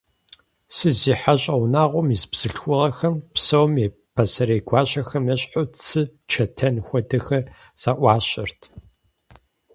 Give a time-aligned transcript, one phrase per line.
[0.75, 3.85] СызихьэщӀэ унагъуэм ис бзылъхугъэхэм псоми,
[4.15, 7.43] пасэрей гуащэхэм ещхьу, цы, чэтэн хуэдэхэр
[7.81, 8.59] зэӀуащэрт.